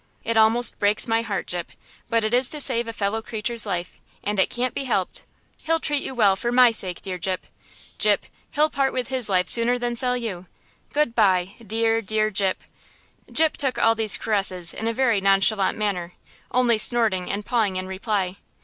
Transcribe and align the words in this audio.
It 0.23 0.35
almost 0.35 0.79
breaks 0.79 1.05
my 1.07 1.21
heart, 1.21 1.45
Gyp, 1.45 1.67
but 2.09 2.23
it 2.23 2.33
is 2.33 2.49
to 2.49 2.59
save 2.59 2.87
a 2.87 2.91
fellow 2.91 3.21
creature's 3.21 3.67
life, 3.67 4.01
and 4.23 4.39
it 4.39 4.49
can't 4.49 4.73
be 4.73 4.85
helped! 4.85 5.21
He'll 5.57 5.77
treat 5.79 6.01
you 6.01 6.15
well, 6.15 6.35
for 6.35 6.51
my 6.51 6.71
sake, 6.71 7.03
dear 7.03 7.19
Gyp. 7.19 7.41
Gyp, 7.99 8.21
he'll 8.53 8.71
part 8.71 8.93
with 8.93 9.09
his 9.09 9.29
life 9.29 9.47
sooner 9.47 9.77
than 9.77 9.95
sell 9.95 10.17
you! 10.17 10.47
Good 10.91 11.13
by, 11.13 11.53
dear, 11.63 12.01
dear 12.01 12.31
Gyp." 12.31 12.61
Gyp 13.31 13.55
took 13.57 13.77
all 13.77 13.93
these 13.93 14.17
caresses 14.17 14.73
in 14.73 14.87
a 14.87 14.91
very 14.93 15.21
nonchalant 15.21 15.77
manner, 15.77 16.13
only 16.49 16.79
snorting 16.79 17.29
and 17.31 17.45
pawing 17.45 17.75
in 17.75 17.85
reply. 17.85 18.37